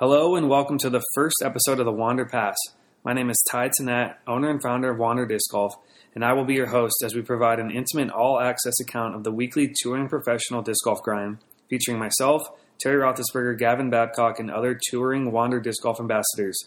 [0.00, 2.56] Hello and welcome to the first episode of the Wander Pass.
[3.04, 5.74] My name is Ty Tannett, owner and founder of Wander Disc Golf,
[6.14, 9.24] and I will be your host as we provide an intimate all access account of
[9.24, 12.40] the weekly touring professional disc golf grind, featuring myself,
[12.80, 16.58] Terry Roethlisberger, Gavin Babcock, and other touring Wander Disc Golf ambassadors.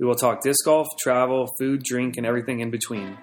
[0.00, 3.16] We will talk disc golf, travel, food, drink, and everything in between.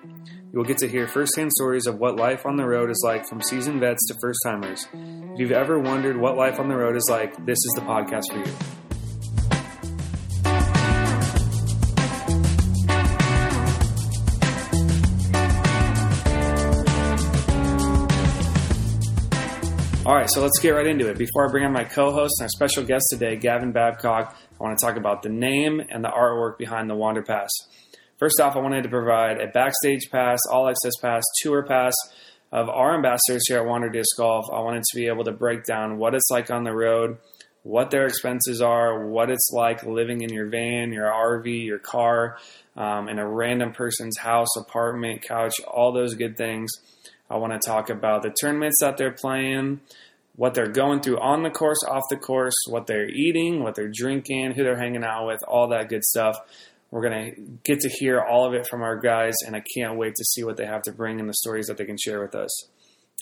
[0.54, 3.28] You will get to hear firsthand stories of what life on the road is like
[3.28, 4.88] from seasoned vets to first timers.
[4.94, 8.32] If you've ever wondered what life on the road is like, this is the podcast
[8.32, 8.87] for you.
[20.08, 21.18] All right, so let's get right into it.
[21.18, 24.64] Before I bring on my co host and our special guest today, Gavin Babcock, I
[24.64, 27.50] want to talk about the name and the artwork behind the Wander Pass.
[28.18, 31.94] First off, I wanted to provide a backstage pass, all access pass, tour pass
[32.54, 34.46] of our ambassadors here at Wander Disc Golf.
[34.50, 37.18] I wanted to be able to break down what it's like on the road,
[37.64, 42.38] what their expenses are, what it's like living in your van, your RV, your car,
[42.78, 46.72] um, in a random person's house, apartment, couch, all those good things.
[47.30, 49.82] I want to talk about the tournaments that they're playing,
[50.36, 53.92] what they're going through on the course, off the course, what they're eating, what they're
[53.94, 56.38] drinking, who they're hanging out with, all that good stuff.
[56.90, 59.98] We're going to get to hear all of it from our guys, and I can't
[59.98, 62.22] wait to see what they have to bring and the stories that they can share
[62.22, 62.68] with us.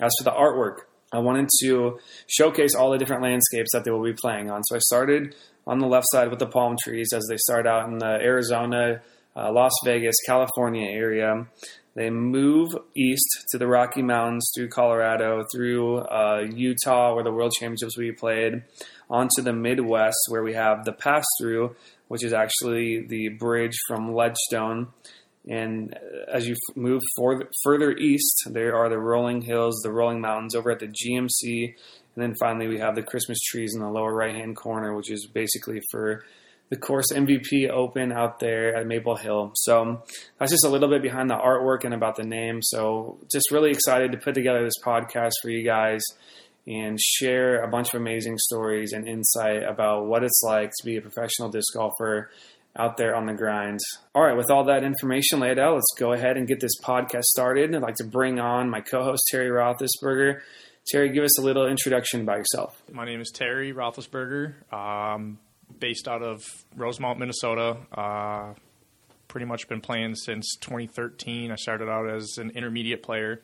[0.02, 0.81] As for the artwork,
[1.12, 4.64] I wanted to showcase all the different landscapes that they will be playing on.
[4.66, 5.34] So I started
[5.66, 9.02] on the left side with the palm trees as they start out in the Arizona,
[9.36, 11.47] uh, Las Vegas, California area.
[11.95, 17.53] They move east to the Rocky Mountains through Colorado, through uh, Utah, where the World
[17.57, 18.63] Championships will be played,
[19.09, 21.75] onto the Midwest, where we have the pass through,
[22.09, 24.89] which is actually the bridge from Ledgestone.
[25.47, 30.53] And as you move for, further east, there are the rolling hills, the rolling mountains
[30.53, 31.75] over at the GMC.
[32.16, 35.11] And then finally, we have the Christmas trees in the lower right hand corner, which
[35.11, 36.25] is basically for
[36.69, 39.52] the course MVP Open out there at Maple Hill.
[39.55, 40.03] So
[40.39, 42.61] that's just a little bit behind the artwork and about the name.
[42.61, 46.01] So just really excited to put together this podcast for you guys
[46.67, 50.97] and share a bunch of amazing stories and insight about what it's like to be
[50.97, 52.31] a professional disc golfer
[52.78, 53.79] out there on the grind.
[54.13, 57.23] All right, with all that information laid out, let's go ahead and get this podcast
[57.23, 57.73] started.
[57.73, 60.41] I'd like to bring on my co-host Terry Roethlisberger.
[60.88, 62.81] Terry, give us a little introduction by yourself.
[62.91, 64.72] My name is Terry Roethlisberger.
[64.73, 65.40] Um,
[65.80, 66.44] based out of
[66.76, 67.78] Rosemount, Minnesota.
[67.92, 68.53] Uh,
[69.28, 71.52] pretty much been playing since 2013.
[71.52, 73.42] I started out as an intermediate player.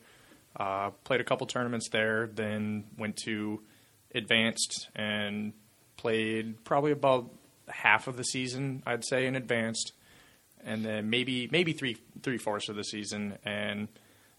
[0.56, 3.62] Uh, played a couple tournaments there, then went to
[4.14, 5.54] advanced and
[5.98, 7.30] played probably about
[7.70, 9.94] half of the season, I'd say, in advanced,
[10.64, 13.38] and then maybe maybe three three fourths of the season.
[13.46, 13.88] And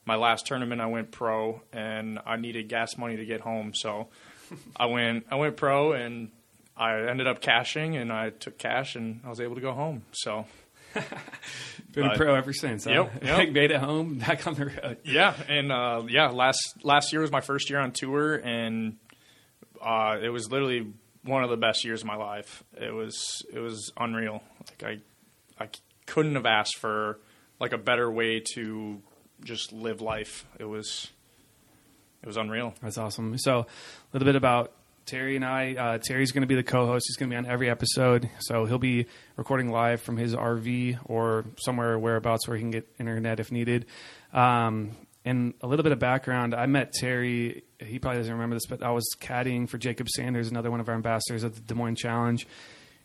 [0.04, 4.09] my last tournament, I went pro, and I needed gas money to get home, so
[4.76, 6.31] I went I went pro and
[6.76, 10.02] I ended up cashing and I took cash and I was able to go home.
[10.12, 10.46] So
[11.92, 12.84] been a pro ever since.
[12.84, 12.90] Huh?
[12.90, 13.50] Yep, yep.
[13.50, 14.98] made it home, back on the road.
[15.04, 18.96] Yeah, and uh, yeah, last last year was my first year on tour, and
[19.80, 20.92] uh, it was literally
[21.24, 22.62] one of the best years of my life.
[22.80, 24.42] It was it was unreal.
[24.60, 25.00] Like
[25.58, 25.68] I I
[26.06, 27.20] couldn't have asked for
[27.60, 29.00] like a better way to
[29.44, 30.46] just live life.
[30.58, 31.10] It was
[32.22, 32.74] it was unreal.
[32.82, 33.36] That's awesome.
[33.38, 33.66] So a
[34.12, 34.72] little bit about
[35.06, 35.74] Terry and I.
[35.74, 37.06] Uh, Terry's going to be the co-host.
[37.08, 40.98] He's going to be on every episode, so he'll be recording live from his RV
[41.04, 43.86] or somewhere whereabouts where he can get internet if needed.
[44.32, 44.92] Um,
[45.24, 47.64] and a little bit of background: I met Terry.
[47.78, 50.88] He probably doesn't remember this, but I was caddying for Jacob Sanders, another one of
[50.88, 52.46] our ambassadors at the Des Moines Challenge.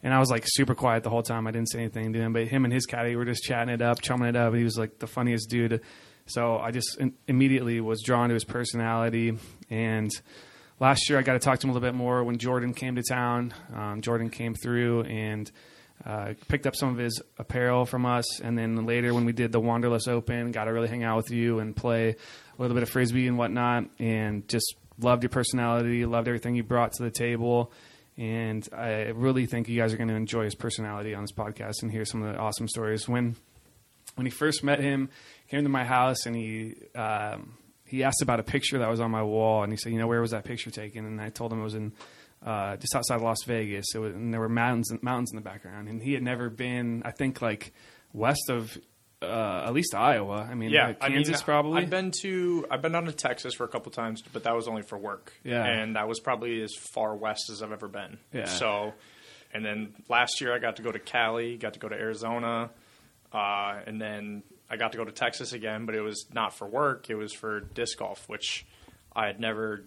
[0.04, 1.48] And I was like super quiet the whole time.
[1.48, 3.82] I didn't say anything to him, but him and his caddy were just chatting it
[3.82, 4.54] up, chumming it up.
[4.54, 5.82] He was like the funniest dude.
[6.28, 9.38] So I just in- immediately was drawn to his personality
[9.70, 10.12] and
[10.80, 12.96] last year I got to talk to him a little bit more when Jordan came
[12.96, 13.54] to town.
[13.76, 15.50] Um, Jordan came through and
[16.06, 19.52] uh, picked up some of his apparel from us, and then later when we did
[19.52, 22.84] the Wanderlust Open, got to really hang out with you and play a little bit
[22.84, 27.12] of frisbee and whatnot, and just loved your personality, loved everything you brought to the
[27.12, 27.72] table.
[28.18, 31.84] And I really think you guys are going to enjoy his personality on this podcast
[31.84, 33.08] and hear some of the awesome stories.
[33.08, 33.36] When
[34.16, 35.10] when he first met him,
[35.50, 39.12] came to my house and he um, he asked about a picture that was on
[39.12, 41.52] my wall, and he said, "You know, where was that picture taken?" And I told
[41.52, 41.94] him it was in
[42.46, 43.86] uh, just outside Las Vegas.
[43.96, 47.12] Was, and there were mountains mountains in the background, and he had never been, I
[47.12, 47.74] think, like
[48.14, 48.78] west of
[49.22, 50.48] uh, at least Iowa.
[50.50, 51.82] I mean, Yeah, like I Kansas mean, probably.
[51.82, 54.68] I've been to I've been down to Texas for a couple times, but that was
[54.68, 55.34] only for work.
[55.44, 55.66] Yeah.
[55.66, 58.20] and that was probably as far west as I've ever been.
[58.32, 58.46] Yeah.
[58.46, 58.94] So,
[59.54, 62.70] and then last year I got to go to Cali, got to go to Arizona,
[63.34, 66.68] uh, and then I got to go to Texas again, but it was not for
[66.68, 67.10] work.
[67.10, 68.66] It was for disc golf, which
[69.16, 69.84] I had never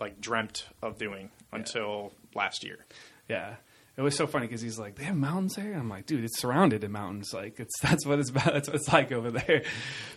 [0.00, 2.84] like dreamt of doing until last year.
[3.28, 3.54] Yeah.
[3.96, 5.72] it was so funny because he's like, they have mountains there.
[5.74, 7.32] I'm like, dude, it's surrounded in mountains.
[7.32, 8.52] Like it's that's what it's about.
[8.52, 9.62] That's what it's like over there.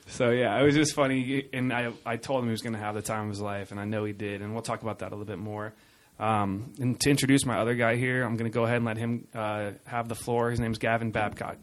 [0.08, 1.48] So yeah, it was just funny.
[1.54, 3.72] And I I told him he was going to have the time of his life,
[3.72, 4.42] and I know he did.
[4.42, 5.74] And we'll talk about that a little bit more.
[6.20, 8.98] Um, and to introduce my other guy here, I'm going to go ahead and let
[8.98, 10.50] him uh, have the floor.
[10.50, 11.58] His name's Gavin Babcock.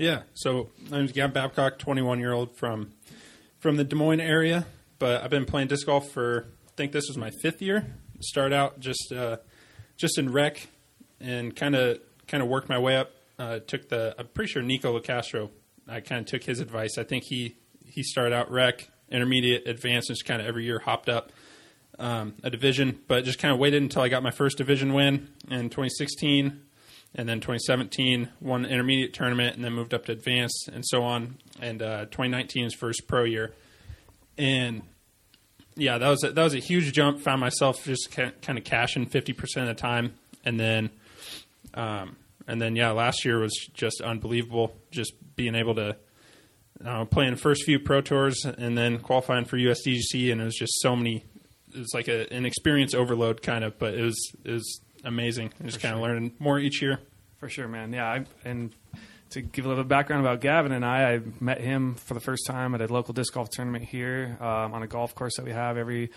[0.00, 2.92] Yeah, so name's Gavin Babcock, 21 year old from
[3.58, 4.64] from the Des Moines area,
[4.98, 7.84] but I've been playing disc golf for I think this was my fifth year.
[8.18, 9.36] Start out just uh,
[9.98, 10.68] just in rec
[11.20, 13.10] and kind of kind of worked my way up.
[13.38, 15.50] Uh, took the I'm pretty sure Nikko Locastro.
[15.86, 16.96] I kind of took his advice.
[16.96, 20.78] I think he he started out rec, intermediate, advanced, and just kind of every year
[20.78, 21.30] hopped up
[21.98, 23.00] um, a division.
[23.06, 26.58] But just kind of waited until I got my first division win in 2016,
[27.14, 31.02] and then 2017 won the intermediate tournament, and then moved up to advanced, and so
[31.02, 31.36] on.
[31.60, 33.54] And uh, 2019 is first pro year,
[34.38, 34.82] and
[35.76, 37.20] yeah, that was a, that was a huge jump.
[37.20, 40.14] Found myself just kind of cashing 50 percent of the time,
[40.44, 40.90] and then
[41.74, 42.16] um,
[42.46, 44.74] and then yeah, last year was just unbelievable.
[44.90, 45.96] Just being able to
[46.84, 50.80] uh, playing first few pro tours and then qualifying for USDGC, and it was just
[50.80, 51.24] so many.
[51.72, 55.52] It was like a, an experience overload kind of, but it was it was amazing.
[55.64, 57.00] Just kind of learning more each year.
[57.38, 57.92] For sure, man.
[57.92, 58.74] Yeah, I, and
[59.30, 62.46] to give a little background about Gavin and I, I met him for the first
[62.46, 65.52] time at a local disc golf tournament here um, on a golf course that we
[65.52, 66.10] have every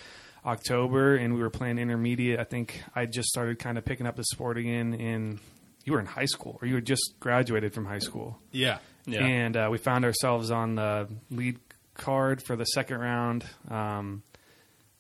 [0.45, 2.39] October, and we were playing intermediate.
[2.39, 5.39] I think I just started kind of picking up the sport again in.
[5.85, 8.39] You were in high school, or you had just graduated from high school.
[8.51, 9.23] Yeah, yeah.
[9.23, 11.59] And uh, we found ourselves on the lead
[11.93, 14.23] card for the second round um,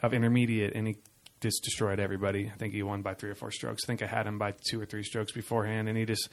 [0.01, 0.97] of intermediate, and he
[1.43, 2.49] just destroyed everybody.
[2.51, 3.83] I think he won by three or four strokes.
[3.85, 6.29] I think I had him by two or three strokes beforehand, and he just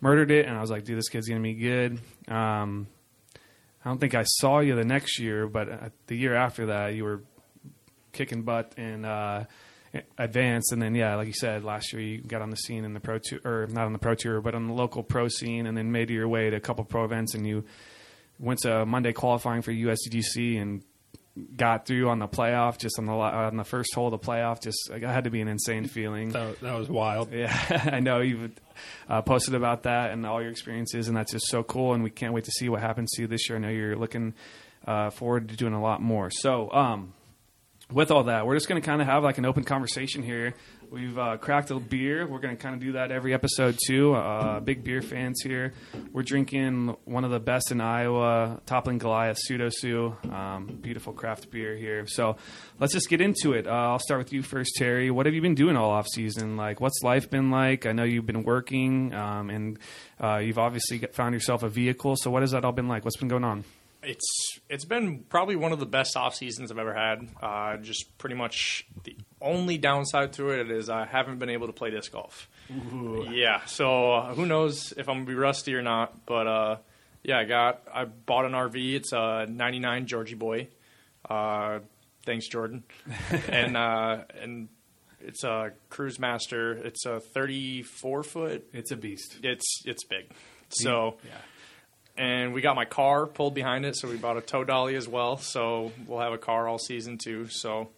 [0.00, 0.46] murdered it.
[0.46, 2.00] And I was like, dude, this kid's gonna be good.
[2.26, 2.88] Um,
[3.84, 6.94] I don't think I saw you the next year, but uh, the year after that,
[6.94, 7.22] you were
[8.12, 9.44] kicking butt in uh,
[10.16, 10.72] advanced.
[10.72, 13.00] And then, yeah, like you said, last year you got on the scene in the
[13.00, 15.76] pro tour, or not on the pro tour, but on the local pro scene, and
[15.76, 17.64] then made your way to a couple pro events, and you
[18.38, 20.82] went to Monday qualifying for USDGC and
[21.56, 24.60] got through on the playoff, just on the on the first hole of the playoff.
[24.60, 26.30] Just like, it had to be an insane feeling.
[26.30, 27.32] That, that was wild.
[27.32, 28.52] Yeah, I know you've
[29.08, 31.94] uh, posted about that and all your experiences, and that's just so cool.
[31.94, 33.58] And we can't wait to see what happens to you this year.
[33.58, 34.34] I know you're looking
[34.86, 36.30] uh, forward to doing a lot more.
[36.30, 37.14] So, um,
[37.94, 40.54] with all that, we're just going to kind of have like an open conversation here.
[40.90, 42.26] We've uh, cracked a beer.
[42.26, 44.14] We're going to kind of do that every episode too.
[44.14, 45.72] Uh, big beer fans here.
[46.12, 50.16] We're drinking one of the best in Iowa, Toppling Goliath Pseudo Sue.
[50.30, 52.06] Um, beautiful craft beer here.
[52.06, 52.36] So
[52.80, 53.66] let's just get into it.
[53.66, 55.10] Uh, I'll start with you first, Terry.
[55.12, 56.56] What have you been doing all off season?
[56.56, 57.86] Like, what's life been like?
[57.86, 59.78] I know you've been working, um, and
[60.20, 62.16] uh, you've obviously found yourself a vehicle.
[62.16, 63.04] So what has that all been like?
[63.04, 63.64] What's been going on?
[64.06, 67.28] It's it's been probably one of the best off seasons I've ever had.
[67.40, 71.72] Uh, just pretty much the only downside to it is I haven't been able to
[71.72, 72.48] play disc golf.
[72.70, 73.26] Ooh.
[73.30, 76.26] Yeah, so uh, who knows if I'm gonna be rusty or not?
[76.26, 76.76] But uh,
[77.22, 78.94] yeah, I got I bought an RV.
[78.94, 80.68] It's a '99 Georgie Boy.
[81.28, 81.80] Uh,
[82.24, 82.84] thanks, Jordan.
[83.48, 84.68] and uh, and
[85.20, 86.72] it's a Cruise Master.
[86.72, 88.68] It's a 34 foot.
[88.72, 89.38] It's a beast.
[89.42, 90.30] It's it's big.
[90.68, 91.30] So yeah.
[92.16, 95.08] And we got my car pulled behind it, so we bought a tow dolly as
[95.08, 95.36] well.
[95.36, 97.48] So we'll have a car all season too.
[97.48, 97.88] So,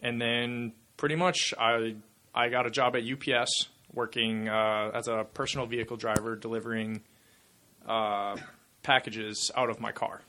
[0.00, 1.96] and then pretty much I
[2.34, 7.02] I got a job at UPS working uh, as a personal vehicle driver, delivering
[7.86, 8.36] uh,
[8.82, 10.22] packages out of my car.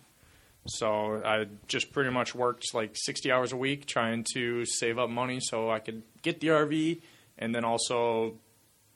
[0.66, 5.10] So I just pretty much worked like 60 hours a week trying to save up
[5.10, 7.02] money so I could get the RV
[7.38, 8.36] and then also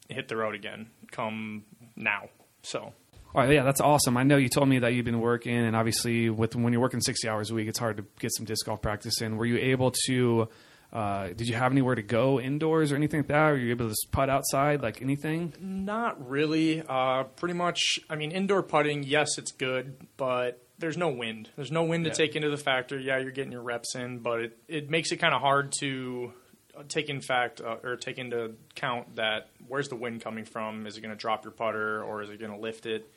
[0.08, 1.64] hit the road again come
[1.96, 2.30] now.
[2.64, 2.94] So
[3.38, 4.18] All right, yeah, that's awesome.
[4.18, 7.02] I know you told me that you've been working, and obviously, with when you're working
[7.02, 9.38] 60 hours a week, it's hard to get some disc golf practice in.
[9.38, 10.50] Were you able to?
[10.92, 13.50] Uh, did you have anywhere to go indoors or anything like that?
[13.52, 15.54] Were you able to just putt outside, like anything?
[15.62, 16.82] Not really.
[16.82, 21.50] Uh, pretty much, I mean, indoor putting, yes, it's good, but there's no wind.
[21.56, 22.14] There's no wind Yeah.
[22.14, 22.98] to take into the factor.
[22.98, 26.34] Yeah, you're getting your reps in, but it, it makes it kind of hard to
[26.76, 30.88] uh, take in fact uh, or take into account that where's the wind coming from?
[30.88, 33.08] Is it going to drop your putter or is it going to lift it?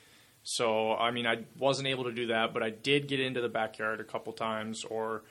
[0.43, 3.49] So, I mean, I wasn't able to do that, but I did get into the
[3.49, 5.23] backyard a couple times, or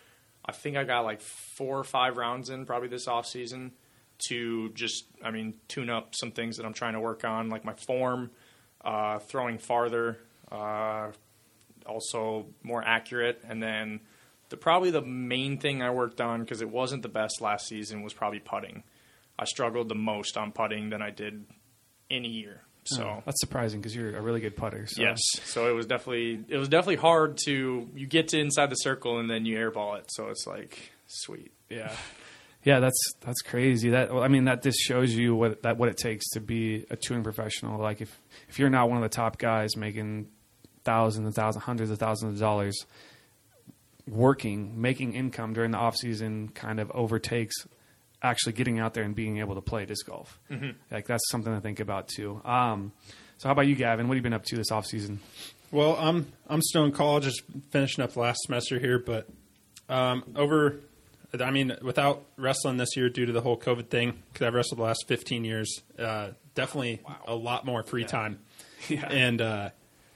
[0.46, 3.72] I think I got like four or five rounds in probably this off season
[4.28, 7.66] to just, I mean, tune up some things that I'm trying to work on, like
[7.66, 8.32] my form,
[8.84, 10.20] uh, throwing farther,
[10.51, 11.12] uh,
[11.86, 14.01] also more accurate, and then
[14.50, 18.01] the probably the main thing I worked on because it wasn't the best last season
[18.01, 18.84] was probably putting.
[19.38, 21.46] I struggled the most on putting than I did
[22.12, 22.63] any year.
[22.96, 24.86] So Oh, that's surprising because you're a really good putter.
[24.88, 25.01] So.
[25.01, 25.19] Yes.
[25.43, 29.19] So it was definitely it was definitely hard to you get to inside the circle
[29.19, 30.05] and then you airball it.
[30.10, 31.51] So it's like sweet.
[31.69, 31.91] Yeah.
[32.63, 33.91] Yeah, that's that's crazy.
[33.91, 36.86] That well, I mean, that just shows you what that what it takes to be
[36.89, 37.79] a touring professional.
[37.79, 38.19] Like if
[38.50, 40.27] if you're not one of the top guys making
[40.84, 42.86] thousands and thousands, hundreds of thousands of dollars,
[44.08, 47.55] working, making income during the off season, kind of overtakes
[48.22, 50.40] actually getting out there and being able to play disc golf.
[50.52, 50.72] Mm-hmm.
[50.92, 52.42] Like that's something to think about too.
[52.46, 52.92] Um,
[53.38, 54.08] so how about you, Gavin?
[54.08, 55.20] What have you been up to this off season?
[55.72, 59.28] Well, I'm I'm still in college, just finishing up last semester here, but
[59.88, 60.80] um, over.
[61.40, 64.80] I mean, without wrestling this year due to the whole COVID thing, because I've wrestled
[64.80, 67.18] the last 15 years, uh, definitely wow.
[67.28, 68.08] a lot more free yeah.
[68.08, 68.40] time.
[68.88, 69.08] Yeah.
[69.10, 69.70] And uh,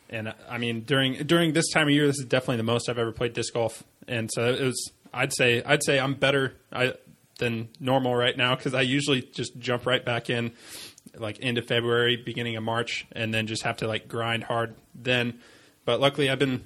[0.10, 2.98] and I mean, during during this time of year, this is definitely the most I've
[2.98, 3.83] ever played disc golf.
[4.07, 4.91] And so it was.
[5.13, 6.93] I'd say I'd say I'm better I,
[7.43, 10.53] than normal right now because I usually just jump right back in
[11.15, 14.75] like end of February, beginning of March, and then just have to like grind hard
[14.95, 15.39] then.
[15.85, 16.63] But luckily, I've been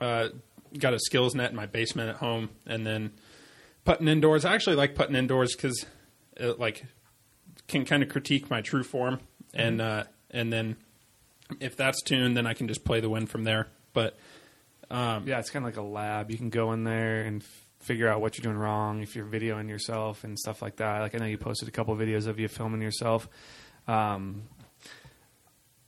[0.00, 0.28] uh,
[0.76, 3.12] got a skills net in my basement at home, and then
[3.84, 4.44] putting indoors.
[4.44, 5.86] I actually like putting indoors because
[6.36, 6.84] it like
[7.68, 9.20] can kind of critique my true form,
[9.54, 10.00] and mm-hmm.
[10.00, 10.76] uh, and then
[11.60, 13.68] if that's tuned, then I can just play the win from there.
[13.92, 14.18] But
[14.90, 16.30] um, yeah, it's kind of like a lab.
[16.30, 17.44] You can go in there and
[17.80, 21.00] figure out what you're doing wrong if you're videoing yourself and stuff like that.
[21.00, 23.28] Like I know you posted a couple of videos of you filming yourself.
[23.86, 24.42] Um,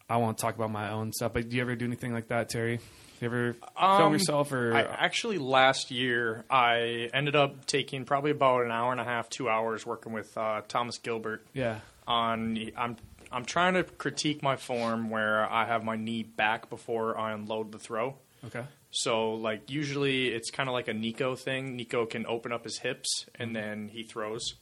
[0.09, 2.49] I won't talk about my own stuff, but do you ever do anything like that,
[2.49, 2.81] Terry?
[3.21, 4.75] You ever um, film yourself or?
[4.75, 9.29] I, actually, last year I ended up taking probably about an hour and a half,
[9.29, 11.47] two hours working with uh, Thomas Gilbert.
[11.53, 11.81] Yeah.
[12.07, 12.97] On I'm
[13.31, 17.71] I'm trying to critique my form where I have my knee back before I unload
[17.71, 18.17] the throw.
[18.47, 18.65] Okay.
[18.91, 21.77] So like usually it's kind of like a Nikko thing.
[21.77, 24.55] Nikko can open up his hips and then he throws.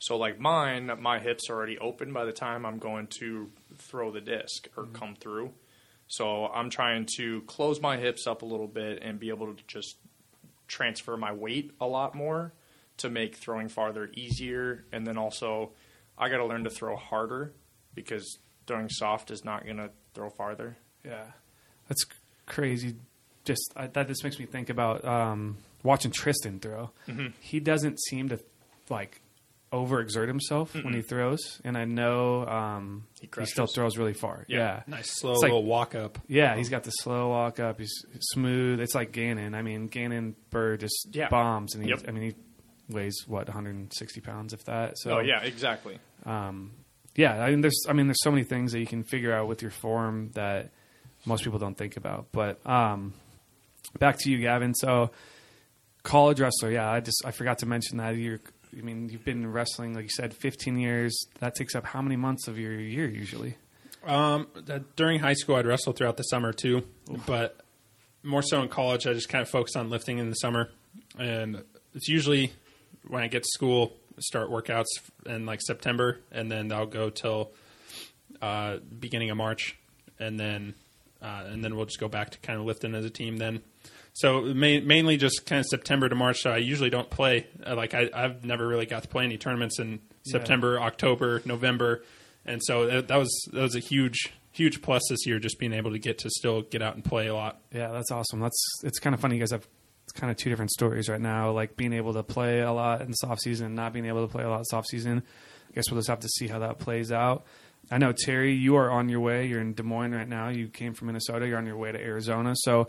[0.00, 4.10] So like mine, my hips are already open by the time I'm going to throw
[4.10, 4.94] the disc or mm-hmm.
[4.94, 5.52] come through.
[6.08, 9.62] So I'm trying to close my hips up a little bit and be able to
[9.66, 9.96] just
[10.66, 12.52] transfer my weight a lot more
[12.98, 14.84] to make throwing farther easier.
[14.90, 15.72] And then also,
[16.16, 17.52] I got to learn to throw harder
[17.94, 20.78] because throwing soft is not going to throw farther.
[21.04, 21.24] Yeah,
[21.88, 22.06] that's
[22.46, 22.96] crazy
[23.48, 26.90] just I, that just makes me think about um, watching Tristan throw.
[27.08, 27.28] Mm-hmm.
[27.40, 28.38] He doesn't seem to
[28.88, 29.20] like
[29.72, 30.84] overexert himself Mm-mm.
[30.84, 34.44] when he throws, and I know um, he, he, still throws really far.
[34.48, 34.82] Yeah, yeah.
[34.86, 36.18] nice slow it's little like, walk up.
[36.28, 37.78] Yeah, he's got the slow walk up.
[37.80, 38.80] He's smooth.
[38.80, 39.54] It's like Gannon.
[39.54, 41.28] I mean, Gannon Buhr just yeah.
[41.28, 41.90] bombs, and he.
[41.90, 42.04] Yep.
[42.06, 42.34] I mean, he
[42.94, 44.98] weighs what 160 pounds, if that.
[44.98, 45.98] So, oh yeah, exactly.
[46.24, 46.72] Um,
[47.16, 49.48] yeah, I mean, there's I mean, there's so many things that you can figure out
[49.48, 50.70] with your form that
[51.24, 52.64] most people don't think about, but.
[52.66, 53.14] Um,
[53.98, 54.74] back to you, Gavin.
[54.74, 55.10] So,
[56.02, 56.70] college wrestler.
[56.70, 58.40] Yeah, I just I forgot to mention that you're.
[58.76, 61.18] I mean, you've been wrestling, like you said, 15 years.
[61.40, 63.56] That takes up how many months of your year usually?
[64.04, 64.46] Um,
[64.94, 67.26] during high school, I'd wrestle throughout the summer too, Oof.
[67.26, 67.60] but
[68.22, 70.70] more so in college, I just kind of focus on lifting in the summer,
[71.18, 71.62] and
[71.94, 72.52] it's usually
[73.06, 74.86] when I get to school, start workouts
[75.26, 77.52] in like September, and then I'll go till
[78.40, 79.76] uh, beginning of March,
[80.18, 80.74] and then
[81.20, 83.62] uh, and then we'll just go back to kind of lifting as a team then.
[84.18, 86.40] So main, mainly just kind of September to March.
[86.40, 87.46] So I usually don't play.
[87.64, 90.86] Uh, like I, have never really got to play any tournaments in September, yeah.
[90.86, 92.02] October, November,
[92.44, 95.38] and so that, that, was that was a huge huge plus this year.
[95.38, 97.60] Just being able to get to still get out and play a lot.
[97.72, 98.40] Yeah, that's awesome.
[98.40, 99.36] That's it's kind of funny.
[99.36, 99.68] You guys have
[100.14, 101.52] kind of two different stories right now.
[101.52, 104.26] Like being able to play a lot in the soft season and not being able
[104.26, 105.22] to play a lot in soft season.
[105.70, 107.44] I guess we'll just have to see how that plays out.
[107.90, 109.46] I know Terry, you are on your way.
[109.46, 110.48] You're in Des Moines right now.
[110.48, 111.46] You came from Minnesota.
[111.46, 112.54] You're on your way to Arizona.
[112.56, 112.88] So,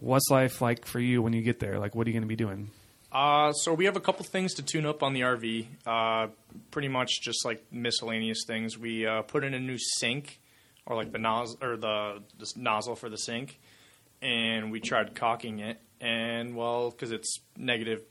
[0.00, 1.78] what's life like for you when you get there?
[1.78, 2.70] Like, what are you going to be doing?
[3.10, 5.66] Uh, so we have a couple things to tune up on the RV.
[5.86, 6.28] Uh,
[6.70, 8.78] pretty much just like miscellaneous things.
[8.78, 10.40] We uh, put in a new sink,
[10.84, 13.58] or like the nozzle or the, the nozzle for the sink,
[14.20, 15.80] and we tried caulking it.
[16.00, 18.02] And well, because it's negative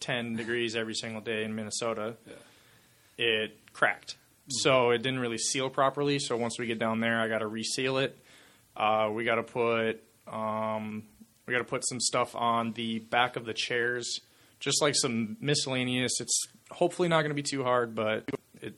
[0.00, 2.34] ten degrees every single day in Minnesota, yeah.
[3.18, 4.16] it cracked
[4.48, 6.18] so it didn't really seal properly.
[6.18, 8.16] So once we get down there, I got to reseal it.
[8.76, 11.04] Uh, we got to put um,
[11.46, 14.20] we got to put some stuff on the back of the chairs,
[14.60, 16.20] just like some miscellaneous.
[16.20, 18.28] It's hopefully not going to be too hard, but
[18.60, 18.74] it.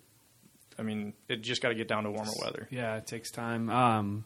[0.78, 2.68] I mean, it just got to get down to warmer weather.
[2.70, 3.68] Yeah, it takes time.
[3.70, 4.25] Um,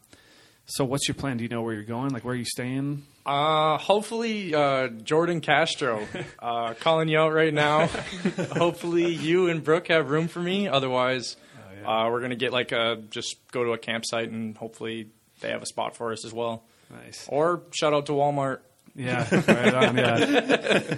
[0.67, 1.37] so, what's your plan?
[1.37, 2.11] Do you know where you're going?
[2.11, 3.05] Like, where are you staying?
[3.25, 6.07] Uh, hopefully, uh, Jordan Castro,
[6.41, 7.87] uh, calling you out right now.
[8.57, 10.69] hopefully, you and Brooke have room for me.
[10.69, 12.07] Otherwise, oh, yeah.
[12.07, 15.09] uh, we're gonna get like a just go to a campsite and hopefully
[15.41, 16.65] they have a spot for us as well.
[16.93, 17.27] Nice.
[17.29, 18.61] Or shout out to Walmart.
[18.95, 19.97] Yeah, right on.
[19.97, 20.17] Yeah,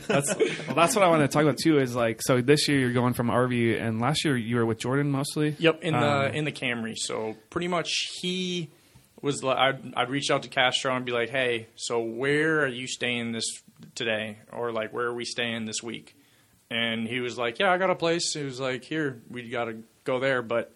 [0.08, 0.74] that's well.
[0.74, 1.78] That's what I want to talk about too.
[1.78, 4.78] Is like so this year you're going from RV, and last year you were with
[4.78, 5.54] Jordan mostly.
[5.58, 6.94] Yep, in the um, in the Camry.
[6.96, 8.70] So pretty much he
[9.22, 12.88] was I'd, I'd reach out to Castro and be like, hey, so where are you
[12.88, 13.46] staying this
[13.94, 16.16] today, or like where are we staying this week?
[16.70, 19.66] and he was like, "Yeah, I got a place." He was like, "Here, we got
[19.66, 20.74] to go there, but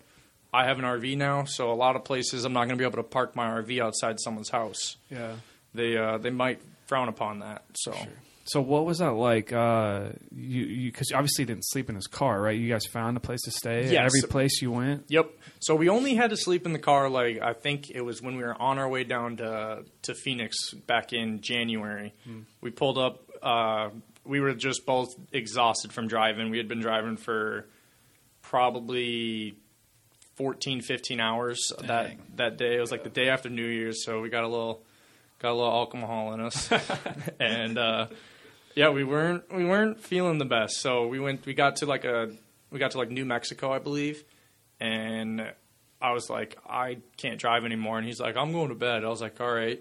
[0.53, 2.85] I have an RV now, so a lot of places I'm not going to be
[2.85, 4.97] able to park my RV outside someone's house.
[5.11, 5.33] Yeah.
[5.75, 7.65] They uh, they might frown upon that.
[7.75, 7.95] So
[8.45, 9.53] So what was that like?
[9.53, 12.59] Uh, you you because obviously you didn't sleep in his car, right?
[12.59, 13.85] You guys found a place to stay.
[13.85, 14.07] at Yes.
[14.07, 15.05] Every place you went.
[15.09, 15.31] Yep.
[15.61, 18.37] So we only had to sleep in the car like I think it was when
[18.37, 22.15] we were on our way down to to Phoenix back in January.
[22.63, 23.23] We pulled up.
[23.43, 23.91] Uh,
[24.25, 26.51] we were just both exhausted from driving.
[26.51, 27.67] We had been driving for
[28.43, 29.55] probably
[30.39, 32.77] 14, 15 hours that that day.
[32.77, 34.83] It was like the day after New Year's, so we got a little
[35.41, 36.71] got a little alcohol in us,
[37.41, 38.07] and uh,
[38.77, 40.81] yeah, we weren't we weren't feeling the best.
[40.81, 41.45] So we went.
[41.45, 42.31] We got to like a
[42.71, 44.23] we got to like New Mexico, I believe,
[44.79, 45.53] and
[46.01, 47.99] I was like, I can't drive anymore.
[47.99, 49.05] And he's like, I'm going to bed.
[49.05, 49.81] I was like, all right.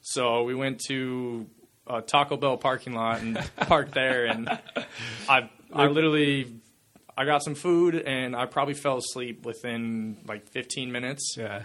[0.00, 1.46] So we went to
[1.86, 4.48] a Taco Bell parking lot and parked there, and
[5.28, 6.52] I I literally
[7.16, 11.34] I got some food and I probably fell asleep within like 15 minutes.
[11.38, 11.62] Yeah.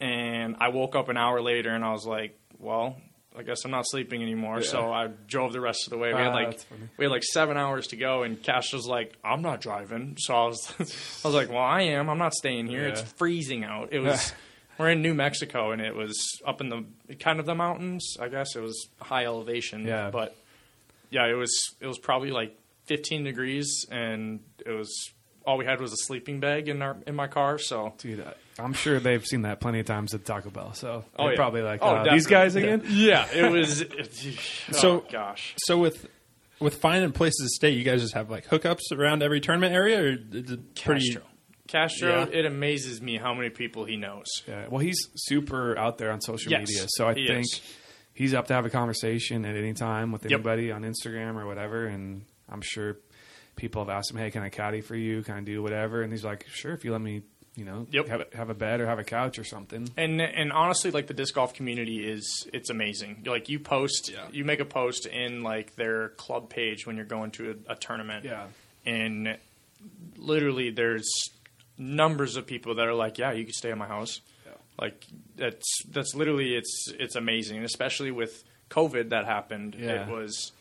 [0.00, 2.96] And I woke up an hour later and I was like, well,
[3.36, 4.62] I guess I'm not sleeping anymore.
[4.62, 6.12] So I drove the rest of the way.
[6.12, 6.60] We had Ah, like
[6.96, 10.34] we had like seven hours to go, and Cash was like, "I'm not driving." So
[10.34, 10.72] I was,
[11.24, 12.10] I was like, "Well, I am.
[12.10, 12.88] I'm not staying here.
[12.88, 14.32] It's freezing out." It was.
[14.76, 18.16] we're in New Mexico, and it was up in the kind of the mountains.
[18.20, 19.86] I guess it was high elevation.
[19.86, 20.10] Yeah.
[20.10, 20.34] But
[21.10, 24.90] yeah, it was it was probably like 15 degrees, and it was
[25.46, 27.58] all we had was a sleeping bag in our in my car.
[27.58, 30.72] So Dude, I- I'm sure they've seen that plenty of times at Taco Bell.
[30.74, 31.36] So Oh, they're yeah.
[31.36, 32.80] probably like, Oh, uh, these guys again.
[32.80, 33.06] definitely.
[33.06, 33.82] yeah, it was.
[34.72, 35.54] oh, So- gosh.
[35.58, 36.08] So with
[36.60, 40.00] with finding places to stay, you guys just have like hookups around every tournament area,
[40.00, 41.12] or is pretty?
[41.12, 41.22] Castro.
[41.68, 42.38] Castro, Yeah.
[42.40, 44.26] it amazes me how many people he knows.
[44.48, 44.66] Yeah.
[44.68, 47.60] Well, he's super out there on social Yes, media, so I he think is.
[48.14, 50.32] he's up to have a conversation at any time with Yep.
[50.32, 51.86] anybody on Instagram or whatever.
[51.86, 52.96] And I'm sure
[53.56, 55.22] people have asked him, "Hey, can I caddy for you?
[55.22, 57.22] Can I do whatever?" And he's like, "Sure, if you let me,
[57.56, 58.06] you know, Yep.
[58.08, 61.06] have, a, have a bed or have a couch or something." And and honestly, like
[61.08, 63.24] the disc golf community is it's amazing.
[63.26, 67.30] Like you post, you make a post in like their club page when you're going
[67.32, 68.46] to a, a tournament, Yeah.
[68.86, 69.36] and
[70.16, 71.08] literally there's
[71.76, 74.20] numbers of people that are like, yeah, you can stay at my house.
[74.46, 74.52] Yeah.
[74.80, 75.04] Like
[75.36, 80.02] that's that's literally it's it's amazing, and especially with COVID that happened, Yeah.
[80.06, 80.52] it was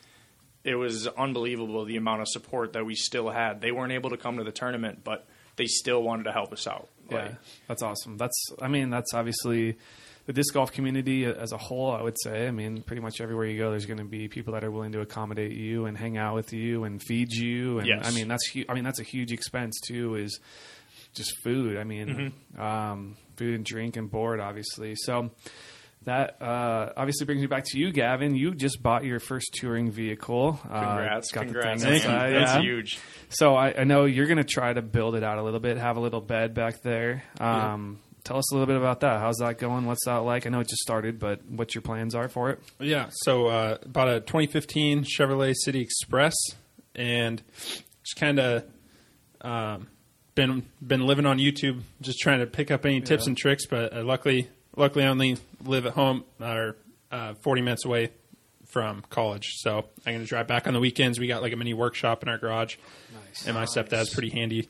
[0.68, 3.62] it was unbelievable the amount of support that we still had.
[3.62, 5.26] They weren't able to come to the tournament, but
[5.56, 6.90] they still wanted to help us out.
[7.10, 7.36] Yeah, Like,
[7.68, 8.18] that's awesome.
[8.18, 9.78] That's, I mean, that's obviously
[10.26, 11.92] the disc golf community as a whole.
[11.92, 14.54] I would say, I mean, pretty much everywhere you go, there's going to be people
[14.54, 17.80] that are willing to accommodate you and hang out with you and feed you.
[17.80, 18.06] And Yes.
[18.06, 20.16] I mean, that's hu- I mean, that's a huge expense too.
[20.16, 20.38] Is
[21.16, 21.78] just food.
[21.78, 22.62] I mean, Mm-hmm.
[22.62, 24.96] um, food and drink and board, obviously.
[24.98, 25.32] So.
[26.08, 28.34] That uh, obviously brings me back to you, Gavin.
[28.34, 30.54] You just bought your first touring vehicle.
[30.63, 31.84] Congrats, uh, got congrats.
[31.84, 32.10] thing Thank you.
[32.39, 32.62] That's yeah.
[32.62, 33.00] huge.
[33.28, 35.78] So I, I know you're going to try to build it out a little bit,
[35.78, 37.24] have a little bed back there.
[37.41, 39.20] Um, Tell us a little bit about that.
[39.20, 39.86] How's that going?
[39.86, 40.46] What's that like?
[40.46, 42.60] I know it just started, but what your plans are for it?
[42.80, 43.08] Yeah.
[43.12, 46.36] So uh, bought a 2015 Chevrolet City Express,
[46.96, 47.41] and
[48.04, 48.63] just kind of
[49.41, 49.88] um,
[50.36, 53.30] been been living on YouTube, just trying to pick up any tips Yeah.
[53.30, 53.65] and tricks.
[53.65, 56.78] But uh, luckily, luckily, I only live at home or
[57.12, 58.12] uh, 40 minutes away
[58.68, 61.20] from college, so I'm going to drive back on the weekends.
[61.20, 62.76] We got like a mini workshop in our garage,
[63.13, 63.46] Nice.
[63.46, 64.70] and my stepdad's pretty handy.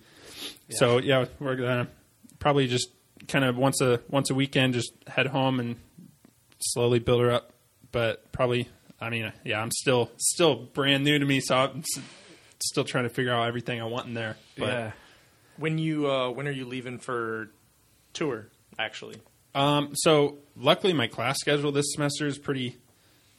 [0.70, 1.88] So yeah, we're gonna
[2.40, 2.90] probably just
[3.28, 5.78] kind of once a once a weekend just head home and
[6.60, 7.54] slowly build her up.
[7.92, 8.68] But probably,
[9.02, 11.84] I mean, yeah, I'm still still brand new to me, so I'm
[12.60, 14.36] still trying to figure out everything I want in there.
[14.58, 14.92] But yeah.
[15.58, 17.50] When you uh, when are you leaving for
[18.14, 18.48] tour?
[18.78, 19.16] Actually,
[19.60, 22.78] um, so luckily, my class schedule this semester is pretty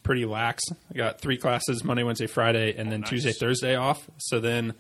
[0.03, 0.63] pretty lax.
[0.93, 3.11] I got three classes Monday, Wednesday, Friday, and then nice.
[3.11, 4.09] Tuesday, Thursday off.
[4.19, 4.75] So then,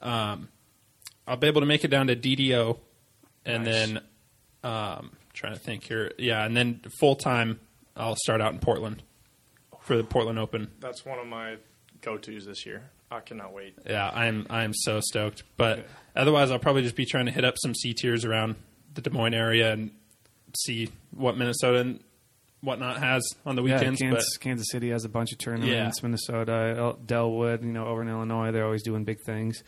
[0.00, 0.48] um,
[1.26, 2.78] I'll be able to make it down to DDO,
[3.44, 3.74] and Nice.
[3.74, 4.00] then
[4.64, 7.60] um, trying to think here, yeah, and then full time
[7.96, 9.02] I'll start out in Portland
[9.80, 10.70] for the Portland Open.
[10.80, 11.56] that's one of my
[12.00, 12.90] go tos this year.
[13.10, 13.74] I cannot wait.
[13.84, 15.42] Yeah, I'm I'm so stoked.
[15.56, 18.54] But otherwise, I'll probably just be trying to hit up some C tiers around
[18.94, 19.90] the Des Moines area and
[20.56, 22.00] see what Minnesota and
[22.60, 24.00] whatnot has on the Yeah, weekends.
[24.00, 26.02] Kansas, Kansas City has a bunch of tournaments.
[26.02, 29.62] Minnesota, El- Delwood, you know, over in Illinois, they're always doing big things.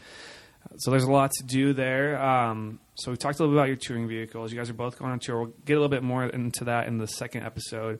[0.77, 2.23] So there's a lot to do there.
[2.23, 4.53] Um, so we talked a little bit about your touring vehicles.
[4.53, 5.43] You guys are both going on tour.
[5.43, 7.99] We'll get a little bit more into that in the second episode.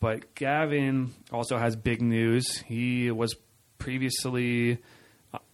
[0.00, 2.58] But Gavin also has big news.
[2.66, 3.34] He was
[3.78, 4.78] previously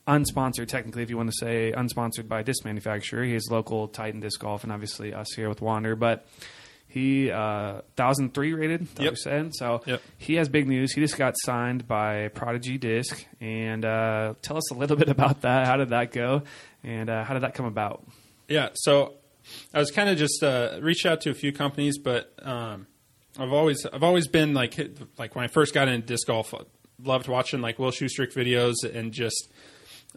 [0.08, 3.22] unsponsored, technically, if you want to say unsponsored by a disc manufacturer.
[3.22, 5.94] He is local Titan Disc Golf, and obviously us here with Wander.
[5.94, 6.26] But
[6.92, 8.86] He uh, thousand three rated.
[8.96, 9.12] That Yep.
[9.12, 9.54] we said.
[9.54, 10.02] So Yep.
[10.18, 10.92] he has big news.
[10.92, 15.42] He just got signed by Prodigy Disc, and uh, tell us a little bit about
[15.42, 15.66] that.
[15.66, 16.42] How did that go,
[16.82, 18.04] and uh, how did that come about?
[18.48, 19.14] Yeah, so
[19.72, 22.88] I was kind of just uh, reached out to a few companies, but um,
[23.38, 24.76] I've always I've always been like
[25.16, 26.52] like when I first got into disc golf,
[27.02, 29.48] loved watching like Will Schusterick videos and just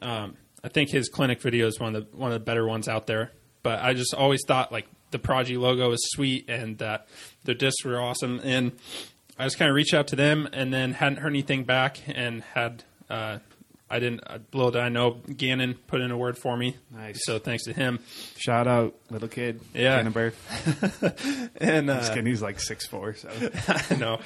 [0.02, 2.88] um, I think his clinic video is one of the one of the better ones
[2.88, 3.32] out there.
[3.62, 7.08] But I just always thought like the Prodigy logo is sweet and that
[7.46, 8.74] their discs were awesome, and
[9.40, 12.44] I just kind of reached out to them and then hadn't heard anything back and
[12.54, 12.84] had.
[13.10, 13.40] Uh,
[13.90, 14.22] I didn't.
[14.26, 16.78] Uh, little did I know, Gannon put in a word for me.
[16.92, 17.20] Nice.
[17.26, 18.00] So thanks to him.
[18.38, 19.62] Shout out, little kid.
[19.76, 19.98] Yeah.
[20.02, 20.34] Gannon Buhr.
[21.58, 22.26] And uh, kidding.
[22.26, 23.14] He's like six four.
[23.14, 23.30] So
[23.90, 24.20] I know.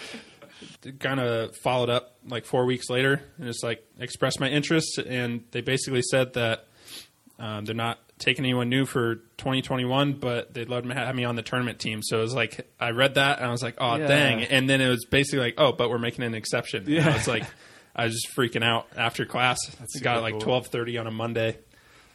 [1.00, 5.00] Kind of followed up like four weeks later and just like expressed my interest.
[5.00, 6.66] And they basically said that
[7.40, 11.36] um, they're not taking anyone new for 2021, but they'd love to have me on
[11.36, 12.02] the tournament team.
[12.02, 14.08] So it was like, I read that and I was like, oh, Yeah.
[14.08, 14.44] dang.
[14.44, 16.86] And then it was basically like, oh, but we're making an exception.
[16.88, 17.02] Yeah.
[17.06, 17.10] Yeah.
[17.12, 17.44] I was like,
[17.96, 19.58] I was just freaking out after class.
[19.80, 20.62] That's got super like cool.
[20.62, 21.58] 12:30 on a Monday.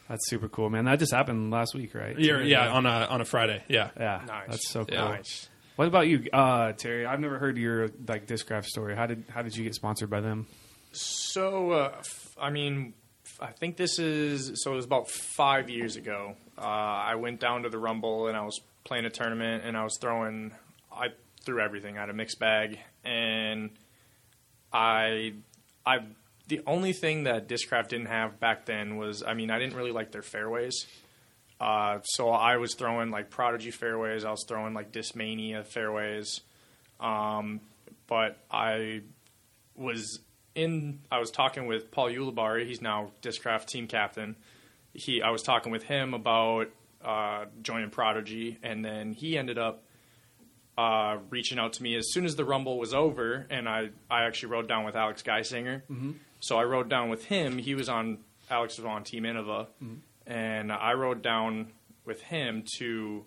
[0.09, 0.85] that's super cool, man.
[0.85, 2.17] That just happened last week, right?
[2.19, 3.63] Yeah, yeah, on a on a Friday.
[3.69, 3.89] Yeah.
[3.97, 4.21] yeah.
[4.27, 4.47] Nice.
[4.49, 4.95] That's so cool.
[4.97, 5.05] Yeah.
[5.09, 5.49] Nice.
[5.77, 7.05] What about you, uh, Terry?
[7.05, 8.95] I've never heard your like discraft story.
[8.95, 10.47] How did how did you get sponsored by them?
[10.91, 13.02] So, uh, f- I mean, f-
[13.43, 14.71] I think this is so.
[14.71, 16.37] It was about five years ago.
[16.57, 19.83] Uh, I went down to the Rumble and I was playing a tournament and I
[19.83, 20.53] was throwing.
[20.89, 21.09] I
[21.43, 21.97] threw everything.
[21.97, 23.71] I had a mixed bag and
[24.71, 25.33] I,
[25.85, 25.99] I.
[26.47, 29.91] The only thing that Discraft didn't have back then was, I mean, I didn't really
[29.91, 30.85] like their fairways.
[31.59, 34.23] Uh, so I was throwing like Prodigy fairways.
[34.23, 36.39] I was throwing like Discmania fairways.
[36.99, 37.59] Um,
[38.07, 39.01] but I
[39.75, 40.19] was
[40.55, 44.35] in I was talking with Paul Ulibarri, he's now Discraft team captain.
[44.93, 46.67] He I was talking with him about
[47.03, 49.83] uh, joining Prodigy and then he ended up
[50.77, 54.23] uh, reaching out to me as soon as the Rumble was over and I, I
[54.23, 55.81] actually rode down with Alex Geisinger.
[56.39, 57.57] So I rode down with him.
[57.57, 59.67] He was on Alex was on Team Innova
[60.27, 61.71] and I rode down
[62.05, 63.23] with him to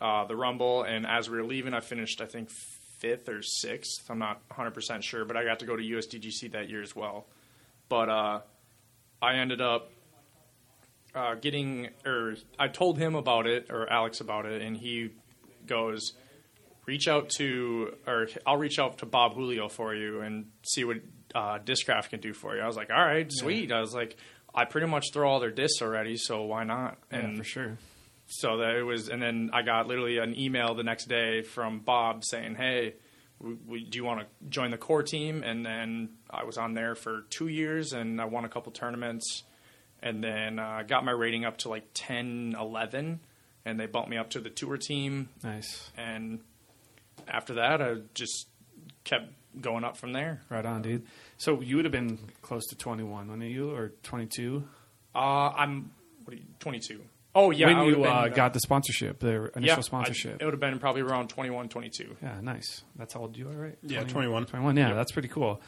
[0.00, 2.50] uh, the Rumble and as we were leaving I finished I think
[2.98, 4.10] fifth or sixth.
[4.10, 7.26] I'm not 100% sure, but I got to go to USDGC that year as well.
[7.88, 8.40] But uh,
[9.22, 9.90] I ended up
[11.14, 15.10] uh, getting, or I told him about it, or Alex about it, and he
[15.66, 16.12] goes,
[16.86, 20.98] reach out to, or I'll reach out to Bob Julio for you and see what
[21.34, 22.62] uh, Discraft can do for you.
[22.62, 23.72] I was like, all right, sweet.
[23.72, 24.16] I was like,
[24.54, 26.98] I pretty much throw all their discs already, so why not?
[27.12, 27.78] Yeah, for sure.
[28.30, 31.78] So that it was and then i got literally an email the next day from
[31.80, 32.94] bob saying hey
[33.40, 37.22] do you want to join the core team and then i was on there for
[37.30, 39.44] two years and i won a couple tournaments
[40.02, 43.20] and then uh, got my rating up to like 10 11
[43.64, 45.90] and they bumped me up to the tour team Nice.
[45.96, 46.40] and
[47.26, 48.46] after that i just
[49.04, 51.04] kept going up from there Right on, dude.
[51.38, 54.62] So you would have been close to 21, wouldn't you, or 22?
[55.14, 55.90] uh, i'm
[56.24, 57.00] what are you 22
[57.38, 60.40] oh yeah when you uh, uh, got the sponsorship, the initial yeah, I- sponsorship.
[60.40, 62.82] it would have been probably around 21 22 yeah, nice.
[62.96, 63.78] That's how old you are, right?
[63.82, 64.46] Yeah, 21.
[64.46, 65.60] 21, yeah, that's pretty cool.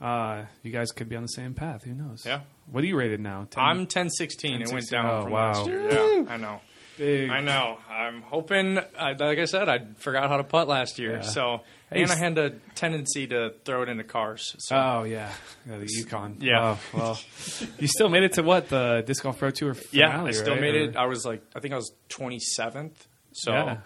[0.00, 1.84] Uh, you guys could be on the same path.
[1.84, 2.24] Who knows?
[2.26, 2.40] Yeah.
[2.70, 3.46] What are you rated now?
[3.50, 3.64] 10?
[3.64, 4.60] I'm 1016.
[4.62, 4.90] It went 10-16.
[4.90, 5.52] down Oh, from wow.
[5.52, 5.90] last year.
[5.90, 6.60] Yeah, I know.
[6.96, 7.30] Big.
[7.30, 7.78] I know.
[7.90, 8.78] I'm hoping.
[8.98, 11.16] I, like I said, I forgot how to putt last year.
[11.16, 11.20] Yeah.
[11.22, 14.56] So, Hey, and I s- had a tendency to throw it into cars.
[14.58, 15.30] So, Oh yeah,
[15.68, 16.38] yeah the Yukon.
[16.40, 16.76] Yeah.
[16.94, 17.20] Oh, well,
[17.78, 19.76] you still made it to what the disc golf pro tour?
[19.92, 20.60] yeah, I still right?
[20.60, 20.96] made Or- it.
[20.96, 22.92] I was like, I think I was 27th.
[23.32, 23.76] So, Yeah.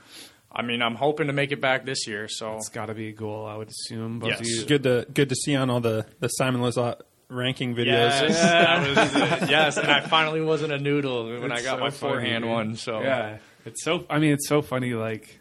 [0.53, 2.27] I mean, I'm hoping to make it back this year.
[2.29, 4.19] So, It's got to be a goal, I would assume.
[4.19, 4.49] Both Yes.
[4.49, 4.65] you.
[4.67, 7.87] Good to good to see on all the the Simon Lizotte ranking videos.
[7.87, 9.51] yes, that was it.
[9.51, 12.45] yes, and I finally wasn't a noodle when It's I got so my funny, forehand
[12.45, 12.53] dude.
[12.53, 12.77] one.
[12.77, 14.05] So, Yeah, it's so.
[14.11, 14.95] I mean, it's so funny.
[14.95, 15.39] Like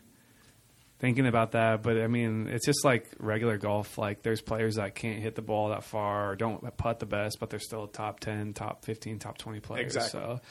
[1.00, 3.98] thinking about that, but I mean, it's just like regular golf.
[3.98, 7.40] Like there's players that can't hit the ball that far or don't putt the best,
[7.40, 9.96] but they're still top ten, top fifteen, top twenty players.
[9.96, 10.20] Exactly.
[10.20, 10.42] So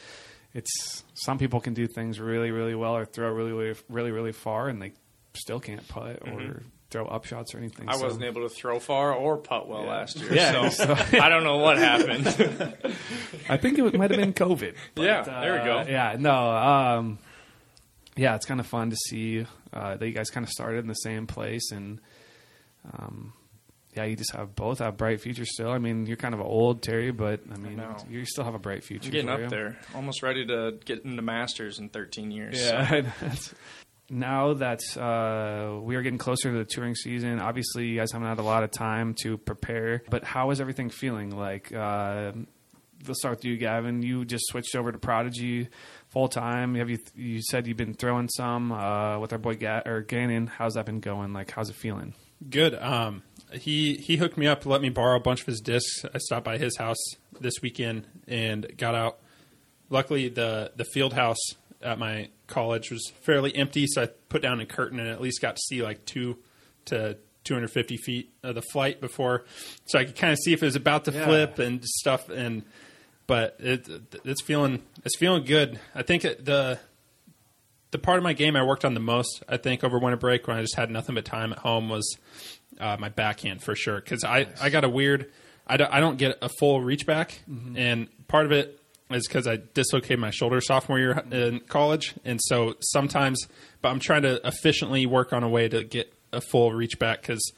[0.54, 4.32] it's some people can do things really, really well or throw really, really, really, really
[4.32, 4.92] far, and they
[5.34, 6.58] still can't putt or mm-hmm.
[6.90, 7.88] Throw up shots or anything.
[7.88, 9.88] I So- wasn't able to throw far or putt well Yeah.
[9.90, 10.34] last year.
[10.34, 12.26] Yeah, so, I don't know what happened.
[13.48, 14.74] I think it might have been COVID.
[14.94, 15.78] but, Yeah, there we go.
[15.80, 16.34] uh, Yeah, no.
[16.34, 17.18] Um,
[18.16, 20.86] yeah, it's kind of fun to see uh, that you guys kind of started in
[20.88, 22.00] the same place, and
[22.92, 23.32] um,
[23.94, 25.70] yeah, you just have both have bright futures still.
[25.70, 27.96] I mean, you're kind of old, Terry, but I mean, know.
[28.08, 29.08] you still have a bright future.
[29.08, 29.48] I'm getting for up you.
[29.50, 32.58] there, almost ready to get into masters in 13 years.
[32.60, 33.02] Yeah.
[33.20, 33.54] that's-
[34.10, 38.28] now that uh, we are getting closer to the touring season, obviously you guys haven't
[38.28, 40.02] had a lot of time to prepare.
[40.08, 41.36] But how is everything feeling?
[41.36, 42.32] Like, uh,
[43.06, 44.02] let's start with you, Gavin.
[44.02, 45.68] You just switched over to Prodigy
[46.08, 46.74] full time.
[46.74, 50.46] Have you you said you've been throwing some uh, with our boy Ga- or Gannon?
[50.46, 51.32] How's that been going?
[51.32, 52.14] Like, how's it feeling?
[52.48, 52.74] Good.
[52.74, 56.04] Um, he he hooked me up, let me borrow a bunch of his discs.
[56.04, 57.02] I stopped by his house
[57.40, 59.18] this weekend and got out.
[59.90, 61.40] Luckily, the the field house
[61.82, 65.40] at my college was fairly empty, so I put down a curtain and at least
[65.40, 66.38] got to see like two
[66.86, 69.44] to 250 feet of the flight before,
[69.86, 71.24] so I could kind of see if it was about to Yeah.
[71.24, 72.28] flip and stuff.
[72.28, 72.64] And
[73.26, 73.88] but it
[74.24, 75.78] it's feeling it's feeling good.
[75.94, 76.78] I think it, the
[77.90, 80.46] the part of my game I worked on the most, I think, over winter break
[80.46, 82.18] when I just had nothing but time at home was
[82.78, 83.96] uh, my backhand for sure.
[84.00, 85.30] Because I, I got a weird,
[85.66, 87.40] I don't, I don't get a full reach back.
[87.76, 88.78] And part of it
[89.10, 92.14] is because I dislocated my shoulder sophomore year in college.
[92.24, 93.46] And so sometimes,
[93.80, 97.22] but I'm trying to efficiently work on a way to get a full reach back
[97.22, 97.52] because.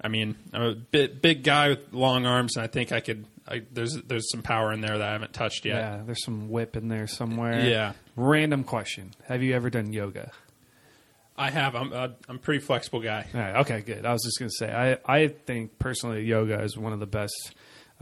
[0.00, 3.24] I mean, I'm a bit, big guy with long arms, and I think I could.
[3.48, 5.76] I, there's there's some power in there that I haven't touched yet.
[5.76, 7.66] Yeah, there's some whip in there somewhere.
[7.66, 7.92] Yeah.
[8.14, 10.30] Random question: Have you ever done yoga?
[11.36, 11.74] I have.
[11.74, 13.26] I'm uh, I'm a pretty flexible guy.
[13.32, 14.04] Right, okay, good.
[14.06, 17.54] I was just gonna say, I I think personally, yoga is one of the best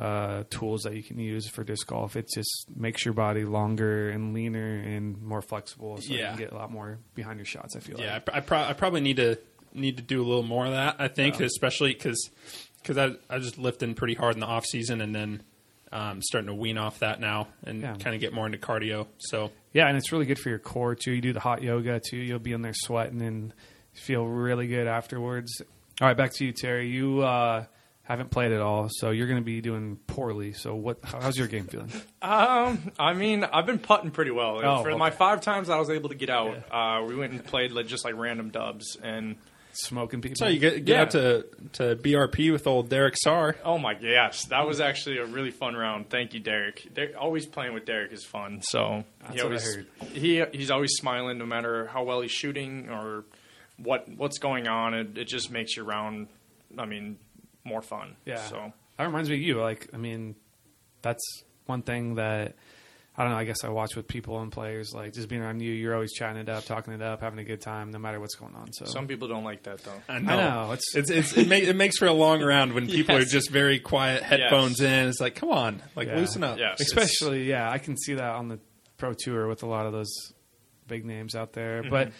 [0.03, 2.17] uh, tools that you can use for disc golf.
[2.17, 6.31] It just makes your body longer and leaner and more flexible, so you Yeah.
[6.31, 7.77] can get a lot more behind your shots.
[7.77, 8.29] I feel Yeah, like.
[8.33, 9.39] I, I, pro- I probably need to
[9.75, 10.97] need to do a little more of that.
[10.99, 11.47] I think, Yeah.
[11.47, 12.31] especially because
[12.99, 15.43] I I just lifting pretty hard in the off season, and then
[15.93, 17.95] um, starting to wean off that now and Yeah.
[17.97, 19.07] kind of get more into cardio.
[19.19, 21.13] So Yeah, and it's really good for your core too.
[21.13, 22.17] You do the hot yoga too.
[22.17, 23.53] You'll be in there sweating and
[23.93, 25.61] feel really good afterwards.
[26.01, 26.89] All right, back to you, Terry.
[26.89, 27.67] You uh,
[28.05, 30.53] haven't played at all, so you're going to be doing poorly.
[30.53, 30.99] So, what?
[31.05, 31.91] How's your game feeling?
[32.21, 34.61] Um, I mean, I've been putting pretty well.
[34.65, 37.45] Oh, For my five times I was able to get out, uh, we went and
[37.45, 39.37] played like, just like random dubs, and
[39.75, 40.37] Smoking people.
[40.37, 41.01] so you get get Yeah.
[41.03, 43.55] out to to BRP with old Derek Sarr.
[43.65, 46.11] oh my gosh, that was actually a really fun round.
[46.11, 46.93] Thank you, Derek.
[46.93, 48.61] Der- always playing with Derek is fun.
[48.63, 49.87] So That's he what I always heard.
[50.13, 53.25] he he's always smiling no matter how well he's shooting or
[53.79, 54.93] what what's going on.
[54.93, 56.27] It, it just makes your round,
[56.77, 57.17] I mean,
[57.65, 58.17] more fun.
[58.25, 58.43] Yeah.
[58.47, 59.61] So That reminds me of you.
[59.61, 60.35] Like, I mean,
[61.03, 61.23] that's
[61.67, 62.57] one thing that
[63.15, 63.39] I don't know.
[63.39, 64.93] I guess I watch with people and players.
[64.95, 67.45] Like, just being around you, you're always chatting it up, talking it up, having a
[67.45, 68.73] good time, no matter what's going on.
[68.73, 70.01] So, some people don't like that though.
[70.09, 73.17] I know, it's- it's, it's it, make, it makes for a long round when people
[73.19, 73.27] Yes.
[73.27, 75.09] are just very quiet, headphones in.
[75.09, 76.17] It's like, come on, like Yeah.
[76.17, 76.59] loosen up.
[76.59, 76.81] Yes.
[76.81, 78.59] especially yeah, I can see that on the
[78.97, 80.13] pro tour with a lot of those
[80.89, 81.83] big names out there.
[81.83, 81.91] Mm-hmm.
[81.91, 82.13] But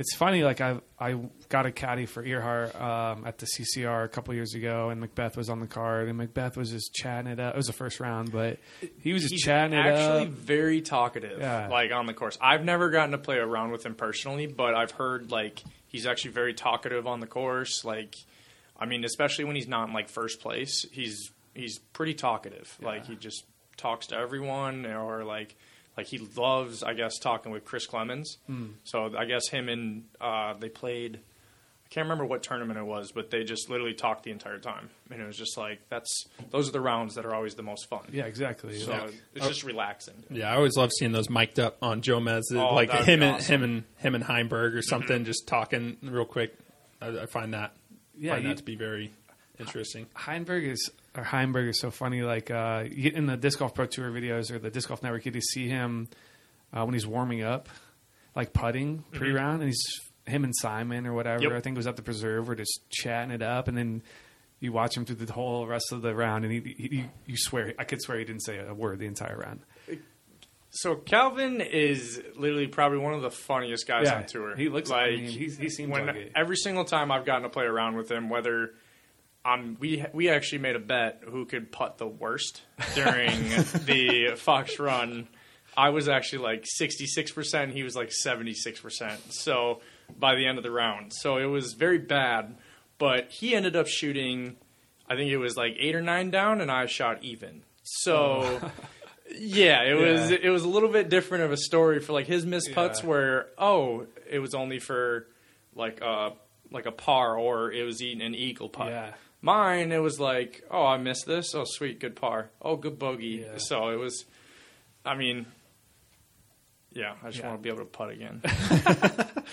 [0.00, 0.42] it's funny.
[0.42, 1.16] Like I I
[1.48, 5.36] got a caddy for Earhart um, at the CCR a couple years ago, and McBeth
[5.36, 7.54] was on the card, and McBeth was just chatting it up.
[7.54, 8.58] It was the first round, but
[9.00, 10.28] he was just He's chatting it actually up.
[10.30, 11.68] very talkative, Yeah.
[11.68, 12.36] like on the course.
[12.40, 16.32] I've never gotten to play around with him personally, but I've heard like he's actually
[16.32, 17.84] very talkative on the course.
[17.84, 18.16] Like,
[18.78, 22.76] I mean, especially when he's not in like first place, he's he's pretty talkative.
[22.80, 23.44] Like he just
[23.76, 25.56] talks to everyone, or like
[26.00, 28.38] like he loves, I guess, talking with Chris Clemens.
[28.46, 28.66] Hmm.
[28.84, 31.16] So I guess him and uh, they played.
[31.84, 34.90] I can't remember what tournament it was, but they just literally talked the entire time,
[35.10, 37.88] and it was just like that's those are the rounds that are always the most
[37.88, 38.02] fun.
[38.12, 38.78] Yeah, exactly.
[38.78, 40.14] So Like, it's just relaxing.
[40.30, 43.36] Yeah, I always love seeing those mic'd up on Jomez, Oh, like him be and
[43.36, 43.54] awesome.
[43.54, 46.54] him and him and Heimburg or something, just talking real quick.
[47.02, 47.72] I, I find that
[48.16, 49.10] Yeah, find you- that to be very
[49.58, 50.06] interesting.
[50.14, 52.22] Heimburg is or Heimburg is so funny.
[52.22, 55.40] Like uh, in the disc golf pro tour videos or the disc golf network, you
[55.40, 56.08] see him
[56.72, 57.68] uh, when he's warming up,
[58.36, 59.82] like putting pre round, and he's
[60.26, 61.42] him and Simon or whatever.
[61.42, 61.52] Yep.
[61.52, 62.46] I think it was at the preserve.
[62.48, 64.02] We're just chatting it up, and then
[64.60, 67.36] you watch him through the whole rest of the round, and he, he, he you
[67.36, 69.60] swear I could swear he didn't say a word the entire round.
[70.72, 74.54] So Calvin is literally probably one of the funniest guys Yeah, on tour.
[74.54, 76.32] he looks- like I mean, he's- he seems when like it.
[76.36, 78.70] every single time I've gotten to play around with him, whether
[79.44, 82.62] on we we actually made a bet who could putt the worst
[82.94, 83.32] during
[83.86, 85.28] the Fox run.
[85.76, 87.72] I was actually like sixty six percent.
[87.72, 89.20] He was like seventy six percent.
[89.32, 89.80] So
[90.18, 92.56] by the end of the round, so it was very bad.
[92.98, 94.56] But he ended up shooting.
[95.08, 97.62] I think it was like eight or nine down, and I shot even.
[97.82, 98.60] So.
[98.62, 98.70] Oh.
[99.32, 100.38] Yeah, it was Yeah.
[100.42, 103.08] it was a little bit different of a story for like his missed putts Yeah.
[103.08, 105.28] where oh it was only for
[105.76, 106.32] like a
[106.72, 108.88] like a par or it was eating an eagle putt.
[108.88, 109.12] Yeah.
[109.42, 113.44] Mine it was like oh I missed this oh sweet good par oh good bogey
[113.46, 113.56] Yeah.
[113.58, 114.24] so it was
[115.04, 115.46] I mean
[116.92, 117.48] yeah I just Yeah.
[117.48, 118.42] want to be able to putt again.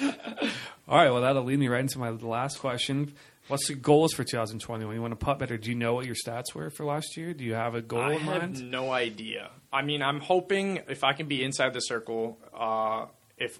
[0.88, 3.13] All right, well that'll lead me right into my last question.
[3.50, 4.93] What's the goals for 2021?
[4.93, 5.58] You want to putt better?
[5.58, 7.34] Do you know what your stats were for last year?
[7.34, 8.71] Do you have a goal I in have mind?
[8.71, 9.52] no idea.
[9.71, 13.06] I mean, I'm hoping if I can be inside the circle, uh,
[13.38, 13.58] if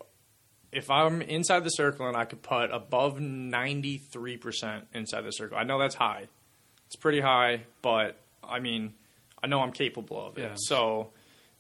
[0.72, 5.58] if I'm inside the circle and I could putt above 93 percent inside the circle,
[5.58, 6.28] I know that's high.
[6.88, 8.94] It's pretty high, but I mean,
[9.44, 10.42] I know I'm capable of it.
[10.42, 10.56] Yeah.
[10.56, 11.10] So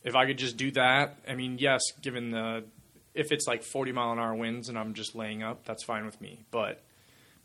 [0.03, 2.63] if I could just do that, I mean, yes, given the
[3.13, 6.05] if it's like 40 mile an hour winds and I'm just laying up, that's fine
[6.05, 6.45] with me.
[6.51, 6.81] But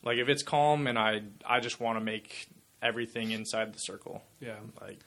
[0.04, 2.48] like if it's calm and I I just want to make
[2.82, 4.22] everything inside the circle.
[4.40, 4.56] Yeah.
[4.80, 4.98] Like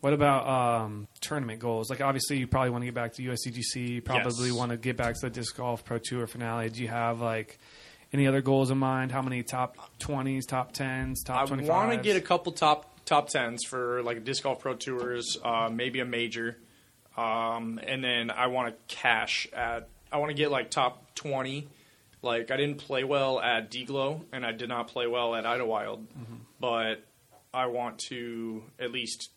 [0.00, 1.90] What about um, tournament goals?
[1.90, 3.88] Like, obviously, you probably want to get back to USDGC.
[3.88, 4.56] You probably Yes.
[4.56, 6.68] want to get back to the disc golf pro tour finale.
[6.70, 7.58] Do you have like
[8.12, 9.10] any other goals in mind?
[9.10, 13.28] How many top twenties, top tens, top I want to get a couple top top
[13.28, 16.56] tens for like disc golf pro tours, uh, maybe a major,
[17.16, 19.88] um, and then I want to cash at.
[20.12, 21.66] I want to get like top twenty.
[22.22, 26.06] Like I didn't play well at DGLO, and I did not play well at Idlewild,
[26.60, 27.04] but
[27.52, 29.30] I want to at least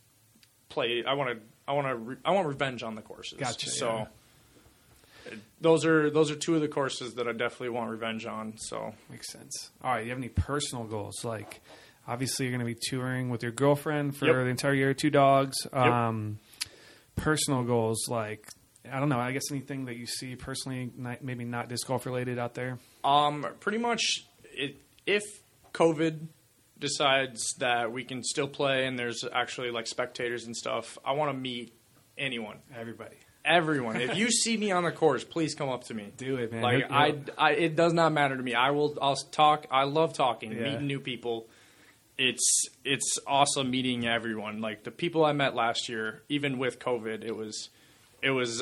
[0.71, 1.03] play.
[1.07, 1.37] I want to.
[1.67, 1.95] I want to.
[1.95, 3.37] Re- I want revenge on the courses.
[3.39, 3.87] Gotcha, So.
[3.97, 4.05] yeah.
[5.61, 8.55] Those are those are two of the courses that I definitely want revenge on.
[8.57, 9.69] So Makes sense.
[9.83, 10.03] All right.
[10.03, 11.23] You have any personal goals?
[11.23, 11.61] Like,
[12.07, 14.35] obviously, you're going to be touring with your girlfriend for Yep.
[14.35, 14.93] the entire year.
[14.95, 15.55] Two dogs.
[15.71, 16.39] Um,
[17.15, 18.47] personal goals, like
[18.91, 19.19] I don't know.
[19.19, 22.79] I guess anything that you see personally, not, maybe not disc golf related out there.
[23.03, 25.21] Um, pretty much, it, if
[25.73, 26.27] COVID
[26.81, 31.31] decides that we can still play and there's actually like spectators and stuff, I want
[31.31, 31.73] to meet
[32.17, 33.15] anyone, Everybody,
[33.45, 34.01] everyone.
[34.01, 36.11] if you see me on the course, please come up to me.
[36.17, 36.61] do it, man.
[36.61, 37.15] Like I.
[37.37, 38.53] I, it does not matter to me.
[38.53, 38.97] I will.
[39.01, 39.65] I'll talk.
[39.71, 40.63] I love talking, Yeah.
[40.63, 41.47] meeting new people.
[42.17, 44.59] It's it's awesome meeting everyone.
[44.61, 47.69] Like the people I met last year, even with COVID, it was
[48.21, 48.61] it was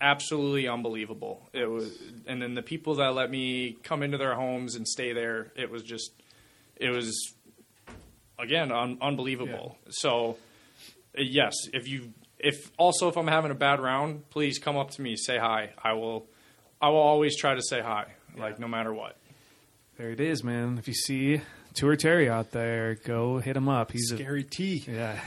[0.00, 1.48] absolutely unbelievable.
[1.52, 1.90] It was,
[2.26, 5.70] and then the people that let me come into their homes and stay there, it
[5.70, 6.12] was just
[6.76, 7.32] it was
[8.38, 9.76] again un- unbelievable.
[9.90, 10.36] So
[11.18, 14.90] uh, yes, if you if also if I'm having a bad round, please come up
[14.92, 15.70] to me, say hi.
[15.82, 16.26] I will
[16.80, 19.16] I will always try to say hi, like no matter what.
[19.98, 20.76] There it is, man.
[20.78, 21.40] If you see
[21.74, 23.92] Tour Terry out there, go hit him up.
[23.92, 24.84] He's a, Scary T.
[24.86, 25.18] yeah,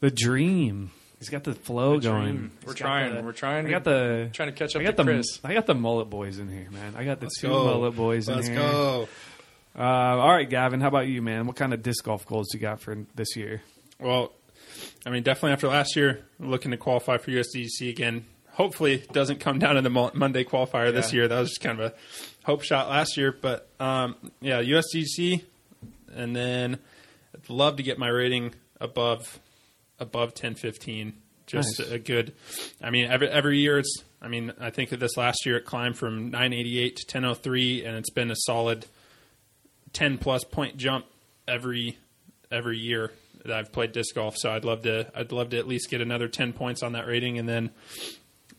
[0.00, 0.90] the dream.
[1.18, 2.50] He's got the flow going.
[2.58, 3.14] He's We're trying.
[3.14, 5.38] the- We're trying I got the Trying to catch up I got to the Chris.
[5.44, 6.94] I got the mullet boys in here, man.
[6.96, 7.64] I got the Let's two go.
[7.64, 8.56] mullet boys in Let's here.
[8.56, 9.08] go.
[9.76, 10.80] Uh, all right, Gavin.
[10.80, 11.46] How about you, man?
[11.46, 13.62] What kind of disc golf goals do you got for this year?
[13.98, 14.32] Well,
[15.06, 18.26] I mean, definitely after last year, looking to qualify for USDC again.
[18.50, 21.26] Hopefully, it doesn't come down to the Mo- Monday qualifier this year.
[21.26, 21.94] That was just kind of a
[22.44, 23.32] hope shot last year.
[23.32, 25.42] But um, yeah, USDC,
[26.14, 26.78] and then
[27.34, 29.40] I'd love to get my rating above
[29.98, 31.14] above ten fifteen.
[31.46, 31.90] Just Nice.
[31.90, 32.34] a good.
[32.82, 34.02] I mean, every every year it's.
[34.20, 37.96] I mean, I think that this last year it climbed from 988 to 1003, and
[37.96, 38.86] it's been a solid
[39.92, 41.06] 10 plus point jump
[41.46, 41.98] every
[42.50, 43.12] every year
[43.44, 44.36] that I've played disc golf.
[44.36, 47.06] So I'd love to I'd love to at least get another 10 points on that
[47.06, 47.70] rating, and then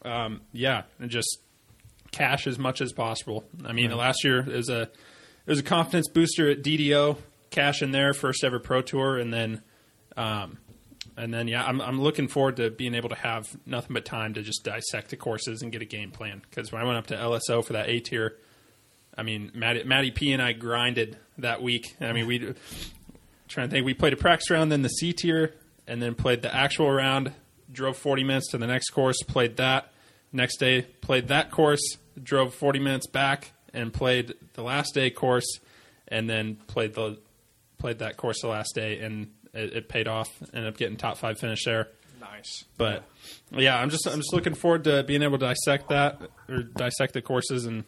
[0.03, 1.39] um, yeah, and just
[2.11, 3.45] cash as much as possible.
[3.65, 7.17] I mean, last year it was a it was a confidence booster at DDO,
[7.49, 9.61] cash in there, first ever pro tour, and then.
[10.15, 10.59] Um,
[11.15, 14.33] and then, yeah, I'm, I'm looking forward to being able to have nothing but time
[14.33, 16.41] to just dissect the courses and get a game plan.
[16.49, 18.37] Because when I went up to LSO for that A tier,
[19.17, 21.95] I mean, Matty, Matty P and I grinded that week.
[22.01, 22.53] I mean, we
[23.47, 23.85] trying to think.
[23.85, 25.53] We played a practice round, then the C tier,
[25.87, 27.33] and then played the actual round.
[27.71, 29.91] Drove 40 minutes to the next course, played that.
[30.31, 35.59] Next day, played that course, drove 40 minutes back, and played the last day course,
[36.07, 37.19] and then played the
[37.77, 40.29] played that course the last day, and it, it paid off.
[40.53, 41.89] Ended up getting top five finish there.
[42.19, 42.63] Nice.
[42.77, 43.03] But
[43.51, 47.13] yeah, I'm just I'm just looking forward to being able to dissect that or dissect
[47.13, 47.83] the courses and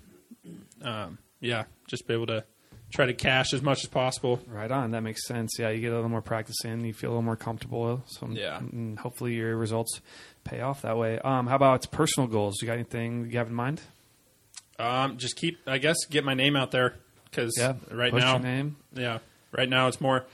[0.82, 2.44] um, yeah, just be able to
[2.92, 4.40] try to cash as much as possible.
[4.48, 4.92] Right on.
[4.92, 5.58] That makes sense.
[5.60, 8.04] Yeah, you get a little more practice in, you feel a little more comfortable.
[8.08, 8.60] So Yeah.
[8.60, 10.02] and hopefully your results
[10.44, 11.20] pay off that way.
[11.20, 12.56] Um, how about personal goals?
[12.62, 13.82] You got anything you have in mind?
[14.78, 16.96] Um, just keep I guess get my name out there
[17.30, 18.76] because Yeah, right now name.
[18.94, 19.20] yeah
[19.54, 20.26] right now it's more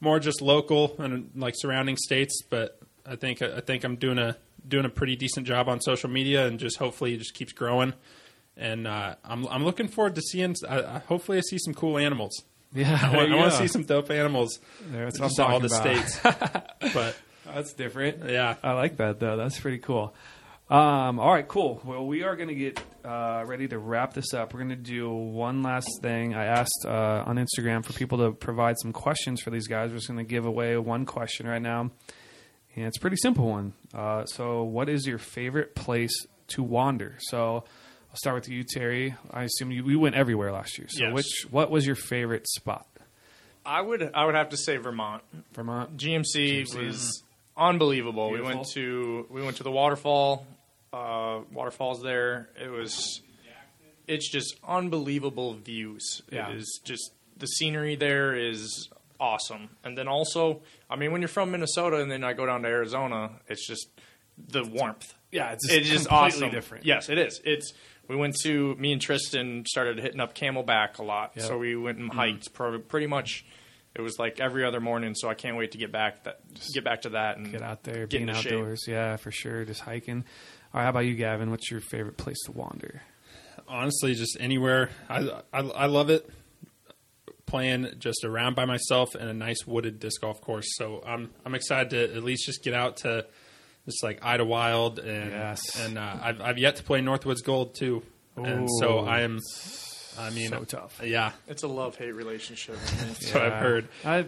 [0.00, 4.36] more just local and like surrounding states, but I think I think I'm doing a
[4.66, 7.92] doing a pretty decent job on social media and just hopefully it just keeps growing.
[8.58, 10.54] And uh, I'm I'm looking forward to seeing.
[10.68, 12.42] I, hopefully, I see some cool animals.
[12.74, 14.58] Yeah, I want, I want to see some dope animals.
[14.90, 15.80] There, that's what all the about.
[15.80, 16.20] states.
[16.94, 17.16] but
[17.46, 18.28] That's different.
[18.28, 19.36] yeah, I like that though.
[19.36, 20.14] That's pretty cool.
[20.70, 21.80] Um, all right, cool.
[21.82, 24.52] Well, we are going to get uh, ready to wrap this up.
[24.52, 26.34] We're going to do one last thing.
[26.34, 29.90] I asked uh, on Instagram for people to provide some questions for these guys.
[29.90, 31.90] We're just going to give away one question right now,
[32.76, 33.72] and it's a pretty simple one.
[33.94, 36.12] Uh, so, what is your favorite place
[36.48, 37.16] to wander?
[37.20, 37.64] So,
[38.18, 39.14] start with you, Terry.
[39.30, 40.88] I assume you, you went everywhere last year.
[40.90, 41.12] So, Yes.
[41.14, 42.86] which what was your favorite spot?
[43.64, 45.22] I would I would have to say Vermont.
[45.52, 45.96] Vermont.
[45.96, 47.22] GMC, was
[47.56, 48.30] unbelievable.
[48.30, 50.46] We went to we went to the waterfall,
[50.92, 52.48] uh, waterfalls there.
[52.62, 53.20] It was
[54.06, 56.22] it's just unbelievable views.
[56.32, 56.48] Yeah.
[56.50, 58.88] It is just the scenery there is
[59.20, 59.68] awesome.
[59.84, 62.68] And then also, I mean, when you're from Minnesota and then I go down to
[62.68, 63.86] Arizona, it's just
[64.38, 65.12] the warmth.
[65.30, 66.50] Yeah, it's It's just completely awesome.
[66.50, 66.86] different.
[66.86, 67.40] Yes, it is.
[67.44, 67.74] It's
[68.08, 71.44] we went to me and Tristan started hitting up Camelback a lot, Yep.
[71.44, 72.18] so we went and mm-hmm.
[72.18, 73.44] hiked pro- pretty much.
[73.94, 76.40] It was like every other morning, so I can't wait to get back that
[76.72, 78.52] get back to that and Get out there, get being into shape.
[78.52, 78.84] outdoors.
[78.86, 79.64] Yeah, for sure.
[79.64, 80.24] Just hiking.
[80.72, 81.50] All right, how about you, Gavin?
[81.50, 83.02] What's your favorite place to wander?
[83.66, 86.28] honestly just anywhere I, I i love it
[87.46, 91.54] playing just around by myself in a nice wooded disc golf course so i'm i'm
[91.54, 93.26] excited to at least just get out to
[93.88, 95.80] just like Idlewild and Yes.
[95.80, 98.02] and uh, I've, I've yet to play northwoods gold too
[98.36, 99.40] and so i am
[100.18, 101.00] i mean So tough.
[101.04, 102.76] yeah It's a love hate relationship.
[103.00, 104.26] that's what i've heard I,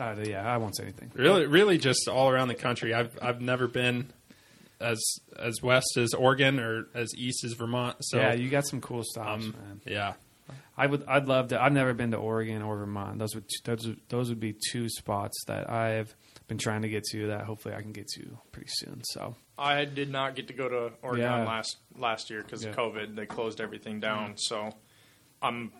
[0.00, 1.10] uh, yeah, I won't say anything.
[1.14, 4.10] really really just all around the country i've i've never been
[4.80, 5.00] as
[5.38, 9.02] as west as oregon or as east as vermont so yeah, you got some cool
[9.04, 9.80] stops, um, man.
[9.86, 10.14] yeah
[10.76, 11.04] I would.
[11.06, 11.62] I'd love to.
[11.62, 13.18] I've never been to Oregon or Vermont.
[13.18, 16.14] Those would those would- those would be two spots that I've
[16.48, 17.28] been trying to get to.
[17.28, 19.02] That hopefully I can get to pretty soon.
[19.04, 21.44] So I did not get to go to Oregon Yeah.
[21.44, 22.70] last last year because Yeah.
[22.70, 23.14] of COVID.
[23.14, 24.34] They closed everything down.
[24.36, 24.74] So,
[25.40, 25.72] I'm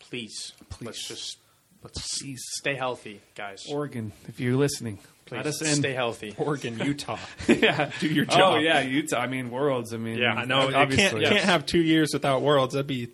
[0.00, 1.38] please, let's just
[1.82, 2.42] let's Please.
[2.58, 3.64] stay healthy, guys.
[3.70, 5.74] Oregon, if you're listening, please let us in.
[5.76, 6.34] stay healthy.
[6.38, 9.18] oregon utah yeah, do your Oh job yeah, Utah.
[9.20, 9.92] I mean, worlds.
[9.94, 10.68] I mean, Yeah, I know.
[10.68, 12.74] You Obviously, can't, can't have two years without worlds.
[12.74, 13.08] That'd be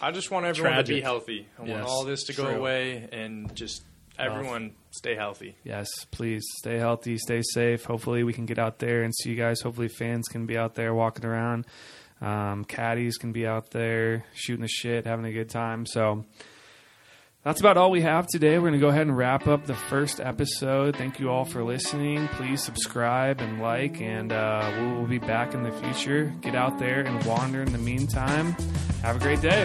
[0.00, 1.46] I just want everyone to be healthy.
[1.58, 3.82] I want all this to go away and just
[4.18, 5.56] everyone stay healthy.
[5.64, 7.84] Yes, please stay healthy, stay safe.
[7.84, 9.60] Hopefully, we can get out there and see you guys.
[9.60, 11.66] Hopefully, fans can be out there walking around.
[12.20, 15.84] Um, caddies can be out there shooting the shit, having a good time.
[15.86, 16.24] So
[17.46, 18.58] that's about all we have today.
[18.58, 20.96] We're going to go ahead and wrap up the first episode.
[20.96, 22.26] Thank you all for listening.
[22.32, 26.34] Please subscribe and like, and uh, we will be back in the future.
[26.40, 28.56] Get out there and wander in the meantime.
[29.02, 29.64] Have a great day.